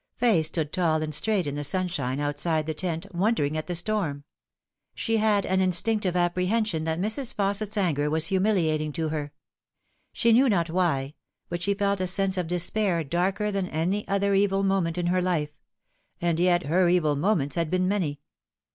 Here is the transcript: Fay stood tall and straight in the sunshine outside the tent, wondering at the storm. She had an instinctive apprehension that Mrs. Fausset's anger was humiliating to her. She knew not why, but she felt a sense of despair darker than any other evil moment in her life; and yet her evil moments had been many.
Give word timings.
Fay 0.17 0.41
stood 0.41 0.73
tall 0.73 1.03
and 1.03 1.13
straight 1.13 1.45
in 1.45 1.53
the 1.53 1.63
sunshine 1.63 2.19
outside 2.19 2.65
the 2.65 2.73
tent, 2.73 3.05
wondering 3.13 3.55
at 3.55 3.67
the 3.67 3.75
storm. 3.75 4.23
She 4.95 5.17
had 5.17 5.45
an 5.45 5.61
instinctive 5.61 6.15
apprehension 6.15 6.85
that 6.85 6.99
Mrs. 6.99 7.35
Fausset's 7.35 7.77
anger 7.77 8.09
was 8.09 8.25
humiliating 8.25 8.91
to 8.93 9.09
her. 9.09 9.31
She 10.11 10.33
knew 10.33 10.49
not 10.49 10.71
why, 10.71 11.13
but 11.49 11.61
she 11.61 11.75
felt 11.75 12.01
a 12.01 12.07
sense 12.07 12.35
of 12.35 12.47
despair 12.47 13.03
darker 13.03 13.51
than 13.51 13.67
any 13.69 14.07
other 14.07 14.33
evil 14.33 14.63
moment 14.63 14.97
in 14.97 15.05
her 15.05 15.21
life; 15.21 15.51
and 16.19 16.39
yet 16.39 16.63
her 16.63 16.89
evil 16.89 17.15
moments 17.15 17.53
had 17.53 17.69
been 17.69 17.87
many. 17.87 18.21